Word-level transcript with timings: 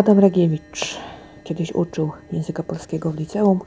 Adam 0.00 0.18
Ragiewicz 0.18 0.98
kiedyś 1.44 1.74
uczył 1.74 2.10
języka 2.32 2.62
polskiego 2.62 3.10
w 3.10 3.16
liceum, 3.16 3.60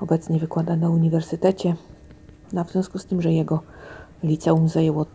obecnie 0.00 0.38
wykłada 0.38 0.76
na 0.76 0.90
uniwersytecie. 0.90 1.76
No, 2.52 2.64
w 2.64 2.72
związku 2.72 2.98
z 2.98 3.06
tym, 3.06 3.22
że 3.22 3.32
jego 3.32 3.62
liceum 4.22 4.68
zajęło, 4.68 5.06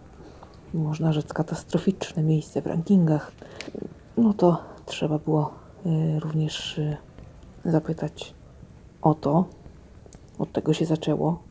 można 0.74 1.14
rzec, 1.14 1.34
katastroficzne 1.34 2.24
miejsce 2.24 2.62
w 2.62 2.68
rankingach, 2.68 3.32
no 4.18 4.34
to 4.34 4.64
trzeba 4.86 5.20
było 5.20 5.54
y, 5.86 6.20
również 6.20 6.78
y, 6.78 6.98
zapytać 7.66 8.34
o 9.02 9.14
to, 9.14 9.46
od 10.40 10.52
tego 10.52 10.74
się 10.74 10.86
zaczęło, 10.86 11.44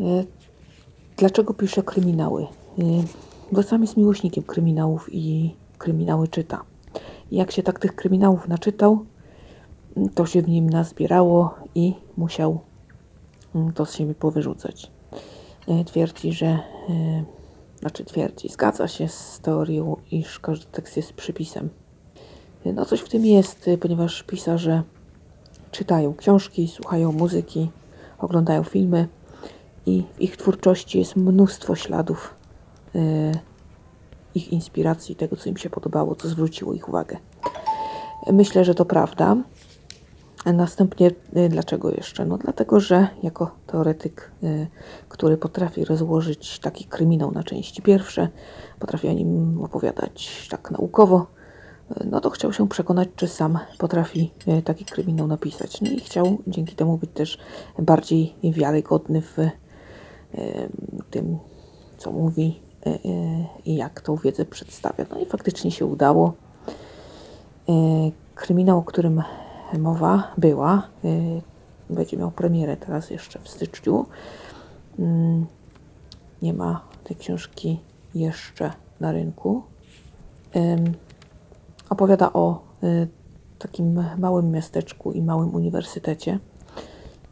y, 0.00 0.26
dlaczego 1.16 1.54
pisze 1.54 1.82
kryminały. 1.82 2.46
Bo 3.52 3.62
sam 3.62 3.82
jest 3.82 3.96
miłośnikiem 3.96 4.44
kryminałów 4.44 5.08
i 5.12 5.54
kryminały 5.78 6.28
czyta. 6.28 6.69
Jak 7.32 7.52
się 7.52 7.62
tak 7.62 7.78
tych 7.78 7.94
kryminałów 7.94 8.48
naczytał, 8.48 9.04
to 10.14 10.26
się 10.26 10.42
w 10.42 10.48
nim 10.48 10.70
nazbierało 10.70 11.54
i 11.74 11.94
musiał 12.16 12.60
mm, 13.54 13.72
to 13.72 13.86
z 13.86 13.94
siebie 13.94 14.14
powyrzucać. 14.14 14.90
Y, 15.68 15.84
Twierdzi, 15.84 16.32
że, 16.32 16.58
y, 16.90 17.24
znaczy 17.80 18.04
twierdzi, 18.04 18.48
zgadza 18.48 18.88
się 18.88 19.08
z 19.08 19.40
teorią, 19.40 19.96
iż 20.10 20.40
każdy 20.40 20.66
tekst 20.66 20.96
jest 20.96 21.12
przypisem. 21.12 21.68
Y, 22.66 22.72
No 22.72 22.84
coś 22.84 23.00
w 23.00 23.08
tym 23.08 23.26
jest, 23.26 23.70
ponieważ 23.80 24.22
pisarze 24.22 24.82
czytają 25.70 26.14
książki, 26.14 26.68
słuchają 26.68 27.12
muzyki, 27.12 27.70
oglądają 28.18 28.62
filmy 28.64 29.08
i 29.86 30.04
w 30.14 30.20
ich 30.20 30.36
twórczości 30.36 30.98
jest 30.98 31.16
mnóstwo 31.16 31.74
śladów 31.74 32.34
ich 34.34 34.52
inspiracji, 34.52 35.16
tego 35.16 35.36
co 35.36 35.48
im 35.48 35.56
się 35.56 35.70
podobało, 35.70 36.14
co 36.14 36.28
zwróciło 36.28 36.72
ich 36.72 36.88
uwagę. 36.88 37.16
Myślę, 38.32 38.64
że 38.64 38.74
to 38.74 38.84
prawda. 38.84 39.36
Następnie, 40.46 41.10
y, 41.36 41.48
dlaczego 41.48 41.90
jeszcze? 41.90 42.24
No 42.24 42.38
dlatego, 42.38 42.80
że 42.80 43.08
jako 43.22 43.50
teoretyk, 43.66 44.30
y, 44.42 44.66
który 45.08 45.36
potrafi 45.36 45.84
rozłożyć 45.84 46.58
taki 46.58 46.84
kryminał 46.84 47.30
na 47.30 47.44
części 47.44 47.82
pierwsze, 47.82 48.28
potrafi 48.78 49.08
o 49.08 49.12
nim 49.12 49.60
opowiadać 49.62 50.48
tak 50.50 50.70
naukowo, 50.70 51.26
y, 51.90 52.06
no 52.06 52.20
to 52.20 52.30
chciał 52.30 52.52
się 52.52 52.68
przekonać, 52.68 53.08
czy 53.16 53.28
sam 53.28 53.58
potrafi 53.78 54.30
taki 54.64 54.84
kryminał 54.84 55.26
napisać. 55.26 55.80
No 55.80 55.90
i 55.90 56.00
chciał 56.00 56.38
dzięki 56.46 56.76
temu 56.76 56.98
być 56.98 57.10
też 57.14 57.38
bardziej 57.78 58.34
wiarygodny 58.44 59.22
w 59.22 59.36
tym, 61.10 61.38
co 61.98 62.12
mówi 62.12 62.60
i 63.64 63.76
jak 63.76 64.00
tą 64.00 64.16
wiedzę 64.16 64.44
przedstawia. 64.44 65.04
No 65.10 65.18
i 65.18 65.26
faktycznie 65.26 65.70
się 65.70 65.86
udało. 65.86 66.32
Y, 67.68 67.72
Kryminał, 68.34 68.78
o 68.78 68.82
którym 68.82 69.22
mowa 69.78 70.32
była, 70.38 70.88
y, 71.04 71.42
będzie 71.90 72.16
miał 72.16 72.30
premierę 72.30 72.76
teraz 72.76 73.10
jeszcze 73.10 73.38
w 73.38 73.48
styczniu. 73.48 74.06
Mm, 74.98 75.46
Nie 76.42 76.54
ma 76.54 76.80
tej 77.04 77.16
książki 77.16 77.80
jeszcze 78.14 78.72
na 79.00 79.12
rynku. 79.12 79.62
Opowiada 81.90 82.32
o 82.32 82.62
y, 82.84 83.08
takim 83.58 84.04
małym 84.18 84.50
miasteczku 84.50 85.12
i 85.12 85.22
małym 85.22 85.54
uniwersytecie, 85.54 86.38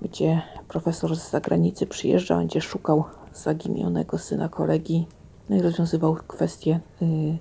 gdzie 0.02 0.42
profesor 0.68 1.16
z 1.16 1.30
zagranicy 1.30 1.86
przyjeżdża, 1.86 2.36
będzie 2.36 2.60
szukał 2.60 3.04
zaginionego 3.34 4.18
syna 4.18 4.48
kolegi, 4.48 5.06
no 5.50 5.56
i 5.56 5.62
rozwiązywał 5.62 6.14
kwestie 6.14 6.80
y, 7.02 7.38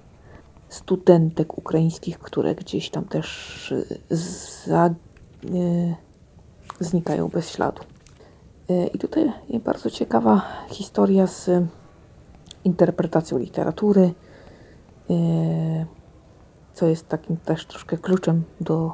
studentek 0.70 1.58
ukraińskich, 1.58 2.20
które 2.20 2.56
gdzieś 2.56 2.90
tam 2.90 3.06
też 3.06 3.72
y, 3.72 4.00
za, 4.66 4.90
y, 5.46 5.96
znikają 6.80 7.28
bez 7.28 7.50
śladu. 7.50 7.84
I 8.94 8.98
tutaj 8.98 9.32
bardzo 9.66 9.90
ciekawa 9.90 10.42
historia 10.70 11.28
z 11.28 11.50
interpretacją 12.64 13.38
literatury, 13.38 14.14
co 16.74 16.88
jest 16.88 17.08
takim 17.08 17.38
też 17.38 17.66
troszkę 17.66 17.98
kluczem 17.98 18.44
do 18.62 18.94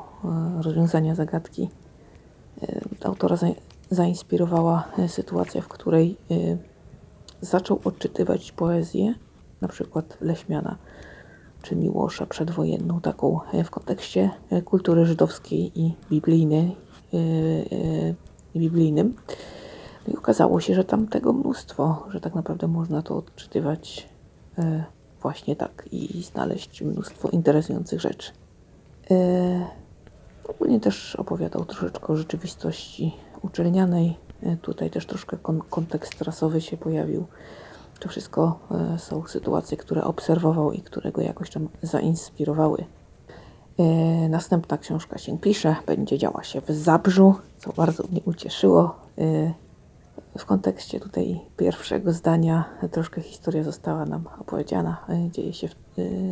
rozwiązania 0.62 1.16
zagadki. 1.16 1.70
Autora 3.04 3.36
za, 3.36 3.48
zainspirowała 3.90 4.84
sytuacja, 5.08 5.62
w 5.62 5.68
której 5.68 6.18
zaczął 7.46 7.80
odczytywać 7.84 8.52
poezję, 8.52 9.14
na 9.62 9.68
przykład 9.68 10.18
Leśmiana 10.22 10.78
czy 11.62 11.76
Miłosza 11.76 12.26
przedwojenną, 12.26 13.02
taką 13.02 13.40
e, 13.54 13.64
w 13.64 13.72
kontekście 13.72 14.30
e, 14.50 14.62
kultury 14.62 15.06
żydowskiej 15.06 15.72
i 15.80 15.94
biblijnej, 16.10 16.76
e, 17.14 17.18
i 18.56 18.60
biblijnym. 18.60 19.16
No 20.08 20.14
i 20.14 20.18
okazało 20.18 20.60
się, 20.60 20.76
że 20.76 20.84
tam 20.84 21.08
tego 21.08 21.34
mnóstwo, 21.34 22.06
że 22.10 22.22
tak 22.22 22.36
naprawdę 22.36 22.68
można 22.68 23.02
to 23.02 23.18
odczytywać 23.18 24.10
e, 24.58 24.84
właśnie 25.22 25.56
tak 25.56 25.90
i 25.92 26.24
znaleźć 26.24 26.82
mnóstwo 26.82 27.30
interesujących 27.30 28.02
rzeczy. 28.02 28.32
E, 29.12 29.84
Ogólnie 30.50 30.80
też 30.80 31.16
opowiadał 31.16 31.66
troszeczkę 31.66 32.08
o 32.08 32.16
rzeczywistości 32.16 33.14
uczelnianej. 33.42 34.18
E, 34.46 34.58
Tutaj 34.58 34.90
też 34.90 35.06
troszkę 35.06 35.38
kon 35.38 35.62
kontekst 35.70 36.22
rasowy 36.22 36.62
się 36.62 36.78
pojawił. 36.78 37.26
To 38.00 38.10
wszystko 38.10 38.60
e, 38.72 39.00
są 39.00 39.28
sytuacje, 39.28 39.78
które 39.78 40.04
obserwował 40.04 40.72
i 40.72 40.82
które 40.82 41.12
go 41.12 41.22
jakoś 41.22 41.50
tam 41.50 41.70
zainspirowały. 41.82 42.86
E, 43.80 43.84
Następna 44.30 44.78
książka 44.78 45.18
się 45.18 45.38
pisze, 45.38 45.76
będzie 45.86 46.18
działa 46.18 46.44
się 46.44 46.62
w 46.62 46.72
Zabrzu, 46.72 47.36
co 47.58 47.74
bardzo 47.74 48.04
mnie 48.12 48.22
ucieszyło. 48.26 48.96
W 50.38 50.46
kontekście 50.46 51.00
tutaj 51.00 51.42
pierwszego 51.58 52.14
zdania 52.14 52.66
troszkę 52.92 53.22
historia 53.22 53.64
została 53.64 54.06
nam 54.06 54.28
opowiedziana. 54.42 55.06
Dzieje 55.32 55.54
się 55.54 55.68
w 55.68 55.76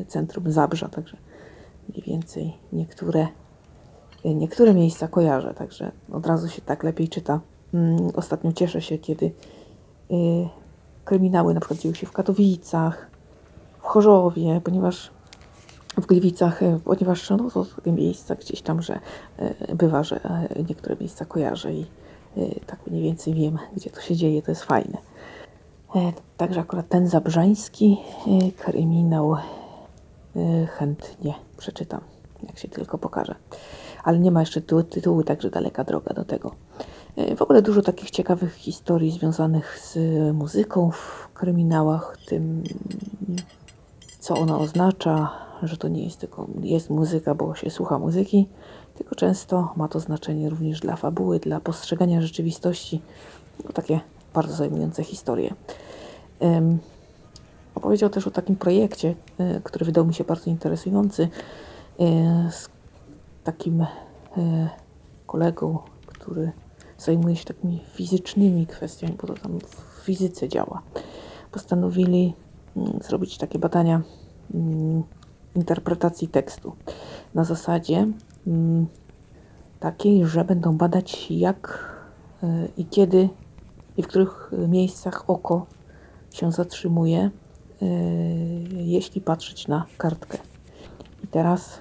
centrum 0.08 0.52
Zabrza, 0.52 0.90
także 0.90 1.18
mniej 1.90 2.04
więcej 2.08 2.58
niektóre, 2.74 3.28
niektóre 4.26 4.74
miejsca 4.74 5.08
kojarzę, 5.08 5.54
także 5.54 5.92
od 6.12 6.26
razu 6.26 6.50
się 6.50 6.62
tak 6.62 6.84
lepiej 6.84 7.10
czyta. 7.10 7.40
Mm, 7.74 8.12
Ostatnio 8.16 8.52
cieszę 8.52 8.82
się, 8.82 8.98
kiedy 8.98 9.26
e, 9.26 10.14
kryminały 11.06 11.54
na 11.54 11.60
przykład 11.60 11.80
dzieją 11.80 11.96
się 11.96 12.08
w 12.08 12.12
Katowicach, 12.12 13.08
w 13.80 13.84
Chorzowie, 13.84 14.62
ponieważ 14.64 15.12
w 15.98 16.06
Gliwicach, 16.06 16.64
e, 16.64 16.80
ponieważ 16.86 17.30
no, 17.30 17.50
są 17.50 17.66
takie 17.66 17.92
miejsca 17.92 18.36
gdzieś 18.36 18.62
tam, 18.62 18.82
że 18.82 19.00
e, 19.38 19.76
bywa, 19.76 20.04
że 20.04 20.20
niektóre 20.70 20.96
miejsca 21.00 21.26
kojarzę 21.26 21.74
i 21.74 21.86
tak 22.68 22.80
mniej 22.88 23.04
więcej 23.04 23.34
wiem, 23.34 23.58
gdzie 23.76 23.90
to 23.90 24.02
się 24.02 24.16
dzieje, 24.16 24.42
to 24.42 24.52
jest 24.52 24.64
fajne. 24.64 24.98
E, 25.96 26.14
Także 26.38 26.60
akurat 26.60 26.90
ten 26.90 27.08
zabrzański 27.08 27.98
kryminał 28.58 29.36
chętnie 30.78 31.34
przeczytam, 31.58 32.02
jak 32.48 32.60
się 32.60 32.68
tylko 32.68 32.98
pokaże. 32.98 33.36
Ale 34.04 34.20
nie 34.20 34.32
ma 34.32 34.40
jeszcze 34.40 34.62
tytułu 34.90 35.24
także 35.24 35.50
daleka 35.50 35.84
droga 35.84 36.14
do 36.14 36.26
tego. 36.26 36.52
E, 37.16 37.36
W 37.36 37.42
ogóle 37.42 37.62
dużo 37.62 37.82
takich 37.82 38.12
ciekawych 38.12 38.56
historii 38.56 39.12
związanych 39.12 39.80
z 39.80 39.98
muzyką 40.36 40.92
w 40.92 41.30
kryminałach, 41.34 42.18
tym 42.26 42.64
co 44.20 44.36
ona 44.36 44.58
oznacza, 44.58 45.30
że 45.64 45.78
to 45.78 45.88
nie 45.88 46.04
jest 46.04 46.20
tylko 46.20 46.48
jest 46.62 46.90
muzyka, 46.90 47.36
bo 47.36 47.56
się 47.56 47.70
słucha 47.70 48.00
muzyki, 48.00 48.48
tylko 48.96 49.16
często 49.16 49.74
ma 49.78 49.88
to 49.88 50.00
znaczenie 50.00 50.50
również 50.50 50.80
dla 50.80 50.96
fabuły, 50.96 51.40
dla 51.40 51.60
postrzegania 51.60 52.22
rzeczywistości. 52.22 53.02
No, 53.66 53.72
takie 53.72 54.00
bardzo 54.34 54.56
zajmujące 54.56 55.04
historie. 55.04 55.54
Em, 56.40 56.80
opowiedział 57.76 58.10
też 58.10 58.28
o 58.28 58.32
takim 58.32 58.56
projekcie, 58.56 59.16
e, 59.38 59.62
który 59.64 59.86
wydał 59.86 60.06
mi 60.06 60.14
się 60.14 60.24
bardzo 60.24 60.50
interesujący, 60.50 61.30
e, 62.00 62.52
z 62.52 62.70
takim 63.44 63.82
e, 63.82 63.88
kolegą, 65.28 65.80
który 66.08 66.52
zajmuje 67.02 67.36
się 67.36 67.46
takimi 67.46 67.84
fizycznymi 67.94 68.68
kwestiami, 68.68 69.14
bo 69.22 69.28
to 69.28 69.34
tam 69.34 69.60
w 69.60 70.04
fizyce 70.04 70.50
działa. 70.50 70.82
Postanowili 71.52 72.34
mm, 72.78 73.00
zrobić 73.02 73.38
takie 73.38 73.60
badania 73.60 74.02
mm, 74.54 75.04
interpretacji 75.56 76.28
tekstu 76.28 76.76
na 77.34 77.44
zasadzie 77.44 78.08
mm, 78.48 78.88
takiej, 79.80 80.26
że 80.26 80.46
będą 80.46 80.78
badać 80.78 81.32
jak 81.32 81.92
y, 82.44 82.48
i 82.78 82.86
kiedy 82.86 83.30
i 83.98 84.04
w 84.04 84.08
których 84.08 84.54
y, 84.54 84.68
miejscach 84.68 85.30
oko 85.30 85.66
się 86.32 86.52
zatrzymuje, 86.52 87.30
y, 87.82 87.86
jeśli 88.72 89.22
patrzeć 89.22 89.68
na 89.68 89.86
kartkę. 89.98 90.38
I 91.24 91.28
teraz 91.28 91.80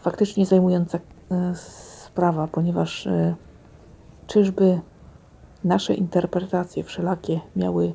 faktycznie 0.00 0.46
zajmująca 0.46 0.98
sprawa, 2.14 2.48
ponieważ 2.48 3.06
y, 3.06 3.34
czyżby 4.26 4.80
nasze 5.64 5.94
interpretacje 5.94 6.84
wszelakie 6.84 7.40
miały 7.56 7.94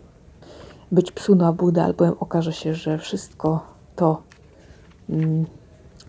być 0.92 1.12
psu 1.12 1.36
na 1.36 1.54
budę, 1.54 1.83
albowiem 1.83 2.16
okaże 2.19 2.54
się, 2.54 2.74
że 2.74 2.98
wszystko 2.98 3.63
to 3.95 4.21
mm, 5.10 5.45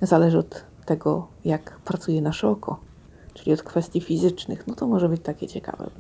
zależy 0.03 0.39
od 0.39 0.65
tego, 0.87 1.27
jak 1.45 1.79
pracuje 1.85 2.23
nasze 2.23 2.49
oko, 2.49 2.81
czyli 3.35 3.53
od 3.53 3.63
kwestii 3.63 4.01
fizycznych, 4.01 4.67
no 4.67 4.75
to 4.75 4.87
może 4.87 5.09
być 5.09 5.23
takie 5.23 5.47
ciekawe. 5.47 5.91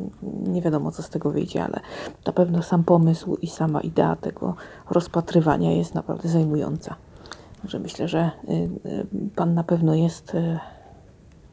Nie 0.42 0.62
wiadomo, 0.62 0.90
co 0.90 1.02
z 1.02 1.10
tego 1.10 1.30
wyjdzie, 1.30 1.64
ale 1.64 1.80
na 2.26 2.32
pewno 2.32 2.62
sam 2.62 2.84
pomysł 2.84 3.36
i 3.36 3.46
sama 3.46 3.80
idea 3.80 4.16
tego 4.16 4.54
rozpatrywania 4.90 5.72
jest 5.72 5.94
naprawdę 5.94 6.28
zajmująca. 6.28 6.94
Że 7.64 7.78
myślę, 7.78 8.08
że 8.08 8.30
y, 8.48 8.52
y, 8.52 9.06
Pan 9.36 9.54
na 9.54 9.64
pewno 9.64 9.94
jest 9.94 10.34
y, 10.34 10.58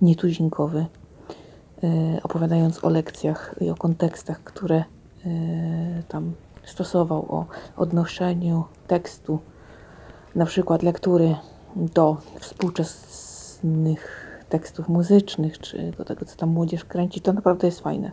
nietuzinkowy, 0.01 0.85
y, 1.83 2.23
opowiadając 2.23 2.83
o 2.83 2.89
lekcjach 2.89 3.55
i 3.61 3.69
o 3.69 3.75
kontekstach, 3.75 4.43
które 4.43 4.83
y, 5.25 6.03
tam 6.07 6.33
stosował, 6.63 7.35
o 7.35 7.45
odnoszeniu 7.77 8.63
tekstu, 8.87 9.39
na 10.35 10.45
przykład 10.45 10.83
lektury 10.83 11.35
do 11.75 12.17
współczesnych 12.39 14.23
tekstów 14.49 14.89
muzycznych, 14.89 15.59
czy 15.59 15.91
do 15.97 16.05
tego, 16.05 16.25
co 16.25 16.35
tam 16.35 16.49
młodzież 16.49 16.85
kręci, 16.85 17.21
to 17.21 17.33
naprawdę 17.33 17.67
jest 17.67 17.79
fajne. 17.79 18.11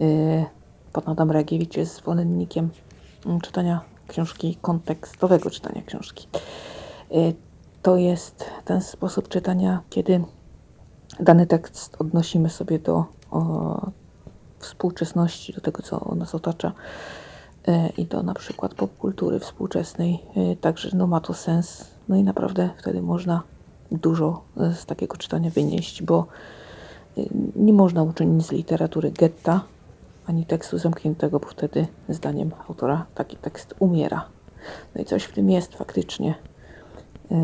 Y, 0.00 0.44
Pan 0.92 1.02
Adam 1.06 1.30
Ragiewicz 1.30 1.76
jest 1.76 1.94
zwolennikiem 1.96 2.70
mm, 3.26 3.40
czytania 3.40 3.80
książki, 4.08 4.58
kontekstowego 4.62 5.50
czytania 5.50 5.82
książki. 5.82 6.28
To 7.82 7.96
jest 7.96 8.44
ten 8.64 8.80
sposób 8.80 9.28
czytania, 9.28 9.82
kiedy 9.90 10.20
dany 11.20 11.46
tekst 11.46 11.96
odnosimy 11.98 12.50
sobie 12.50 12.78
do 12.78 13.04
o, 13.30 13.90
współczesności, 14.58 15.52
do 15.52 15.60
tego, 15.60 15.82
co 15.82 16.14
nas 16.14 16.34
otacza 16.34 16.72
y, 17.68 17.72
i 17.96 18.04
do 18.04 18.22
na 18.22 18.34
przykład 18.34 18.74
popkultury 18.74 19.38
współczesnej. 19.38 20.22
Y, 20.52 20.56
Także 20.56 20.90
no, 20.96 21.06
ma 21.06 21.20
to 21.20 21.34
sens. 21.34 21.84
No 22.08 22.16
i 22.16 22.22
naprawdę 22.22 22.70
wtedy 22.78 23.02
można 23.02 23.42
dużo 23.92 24.42
y, 24.60 24.74
z 24.74 24.86
takiego 24.86 25.16
czytania 25.16 25.50
wynieść, 25.50 26.02
bo 26.02 26.26
y, 27.18 27.28
nie 27.56 27.72
można 27.72 28.02
uczynić 28.02 28.46
z 28.46 28.52
literatury 28.52 29.10
getta 29.10 29.60
ani 30.26 30.46
tekstu 30.46 30.78
zamkniętego, 30.78 31.40
bo 31.40 31.48
wtedy 31.48 31.86
zdaniem 32.08 32.50
autora 32.68 33.06
taki 33.14 33.36
tekst 33.36 33.74
umiera. 33.78 34.24
No 34.94 35.02
i 35.02 35.04
coś 35.04 35.24
w 35.24 35.32
tym 35.32 35.50
jest 35.50 35.74
faktycznie. 35.74 36.34
Yy, 37.30 37.36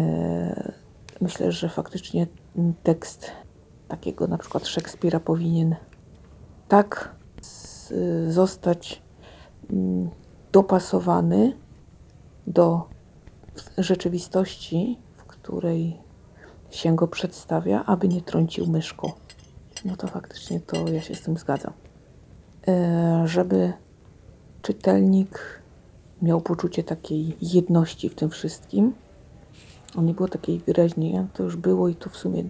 Myślę, 1.21 1.53
że 1.53 1.69
faktycznie 1.69 2.27
tekst 2.83 3.31
takiego 3.89 4.27
na 4.27 4.39
przykład 4.39 4.67
Szekspira 4.67 5.21
powinien 5.21 5.77
tak 6.69 7.15
z, 7.41 7.93
zostać 8.35 9.03
mm, 9.71 10.11
dopasowany 10.53 11.57
do 12.47 12.89
rzeczywistości, 13.79 14.99
w 15.17 15.25
której 15.25 15.99
się 16.71 16.97
go 16.97 17.09
przedstawia, 17.09 17.85
aby 17.85 18.09
nie 18.09 18.23
trącił 18.23 18.67
myszką. 18.67 19.13
No 19.85 19.97
to 19.97 20.07
faktycznie 20.07 20.61
to 20.61 20.89
ja 20.89 21.01
się 21.01 21.15
z 21.15 21.23
tym 21.23 21.37
zgadzam. 21.37 21.73
E, 22.69 23.23
żeby 23.27 23.73
czytelnik 24.63 25.63
miał 26.23 26.41
poczucie 26.41 26.85
takiej 26.85 27.37
jedności 27.43 28.09
w 28.09 28.15
tym 28.15 28.31
wszystkim. 28.31 28.95
On 29.97 30.07
nie 30.07 30.15
było 30.15 30.29
takiej 30.29 30.59
wyraźnie, 30.59 31.27
to 31.35 31.43
już 31.43 31.57
było 31.57 31.89
i 31.89 31.95
to 31.95 32.11
w 32.11 32.17
sumie 32.17 32.45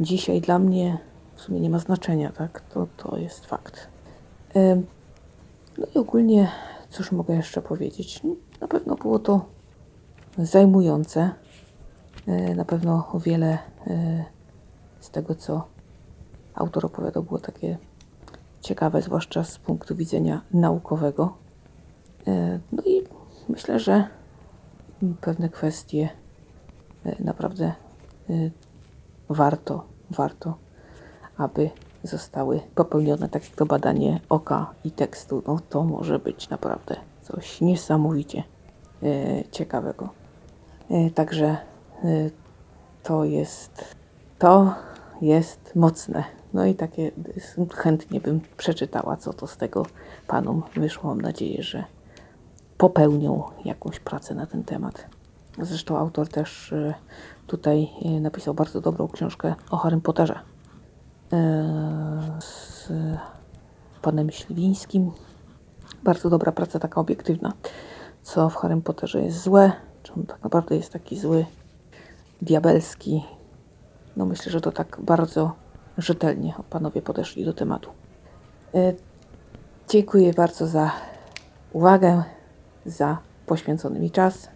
dzisiaj 0.00 0.40
dla 0.40 0.58
mnie 0.58 0.98
w 1.34 1.40
sumie 1.40 1.60
nie 1.60 1.70
ma 1.70 1.78
znaczenia, 1.78 2.32
tak? 2.32 2.60
To, 2.60 2.86
to 2.96 3.16
jest 3.16 3.46
fakt. 3.46 3.88
No 5.78 5.86
i 5.94 5.98
ogólnie, 5.98 6.50
cóż 6.90 7.12
mogę 7.12 7.34
jeszcze 7.34 7.62
powiedzieć? 7.62 8.20
No, 8.24 8.30
Na 8.60 8.68
pewno 8.68 8.94
było 8.94 9.18
to 9.18 9.44
zajmujące. 10.38 11.30
E, 12.26 12.54
Na 12.54 12.64
pewno 12.64 13.08
o 13.12 13.20
wiele 13.20 13.58
e, 13.86 14.24
z 15.00 15.10
tego, 15.10 15.34
co 15.34 15.66
autor 16.54 16.86
opowiadał, 16.86 17.22
było 17.22 17.38
takie 17.38 17.78
ciekawe, 18.60 19.02
zwłaszcza 19.02 19.44
z 19.44 19.58
punktu 19.58 19.96
widzenia 19.96 20.40
naukowego. 20.52 21.36
E, 22.26 22.58
No 22.72 22.82
i 22.86 23.02
myślę, 23.48 23.80
że 23.80 24.08
pewne 25.20 25.48
kwestie 25.48 26.08
naprawdę 27.20 27.72
warto, 29.28 29.84
warto, 30.10 30.54
aby 31.36 31.70
zostały 32.02 32.60
popełnione, 32.74 33.28
tak 33.28 33.44
jak 33.44 33.56
to 33.56 33.66
badanie 33.66 34.20
oka 34.28 34.74
i 34.84 34.90
tekstu. 34.90 35.42
No 35.46 35.58
to 35.68 35.84
może 35.84 36.18
być 36.18 36.48
naprawdę 36.48 36.96
coś 37.22 37.60
niesamowicie 37.60 38.42
e, 39.02 39.44
ciekawego. 39.50 40.08
E, 40.90 41.10
Także 41.10 41.46
e, 41.46 41.56
to 43.02 43.24
jest 43.24 43.94
to 44.38 44.74
jest 45.22 45.76
mocne. 45.76 46.24
No 46.54 46.66
i 46.66 46.74
takie 46.74 47.12
chętnie 47.74 48.20
bym 48.20 48.40
przeczytała, 48.56 49.16
co 49.16 49.32
to 49.32 49.46
z 49.46 49.56
tego 49.56 49.86
panom 50.26 50.62
wyszło. 50.76 51.10
Mam 51.10 51.20
nadzieję, 51.20 51.62
że 51.62 51.84
popełnią 52.78 53.42
jakąś 53.64 54.00
pracę 54.00 54.34
na 54.34 54.46
ten 54.46 54.64
temat. 54.64 55.06
Zresztą 55.62 55.98
autor 55.98 56.28
też 56.28 56.74
tutaj 57.46 57.88
e, 58.04 58.20
napisał 58.20 58.54
bardzo 58.54 58.80
dobrą 58.80 59.08
książkę 59.08 59.54
o 59.70 59.76
Harrym 59.76 60.00
Potterze 60.00 60.40
e, 61.32 62.38
z 62.40 62.92
panem 64.02 64.30
Śliwińskim. 64.30 65.10
Bardzo 66.02 66.30
dobra 66.30 66.52
praca, 66.52 66.78
taka 66.78 67.00
obiektywna. 67.00 67.52
Co 68.22 68.50
w 68.50 68.56
Harrym 68.56 68.82
Potterze 68.82 69.20
jest 69.20 69.42
złe, 69.42 69.72
czy 70.02 70.12
on 70.12 70.26
tak 70.26 70.44
naprawdę 70.44 70.76
jest 70.76 70.92
taki 70.92 71.18
zły, 71.18 71.46
diabelski. 72.42 73.24
No 74.16 74.26
myślę, 74.26 74.52
że 74.52 74.60
to 74.60 74.72
tak 74.72 74.98
bardzo 75.00 75.52
rzetelnie 75.98 76.54
panowie 76.70 77.02
podeszli 77.02 77.44
do 77.44 77.52
tematu. 77.52 77.90
E, 78.74 78.92
Dziękuję 79.88 80.32
bardzo 80.34 80.66
za 80.66 80.92
uwagę, 81.72 82.22
za 82.86 83.18
poświęcony 83.46 84.00
mi 84.00 84.10
czas. 84.10 84.48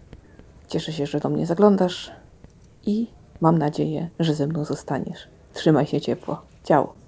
Cieszę 0.67 0.93
się, 0.93 1.05
że 1.05 1.19
do 1.19 1.29
mnie 1.29 1.45
zaglądasz 1.45 2.11
i 2.85 3.07
mam 3.41 3.57
nadzieję, 3.57 4.09
że 4.19 4.35
ze 4.35 4.47
mną 4.47 4.65
zostaniesz. 4.65 5.27
Trzymaj 5.53 5.85
się 5.85 6.01
ciepło. 6.01 6.41
Ciao. 6.63 7.00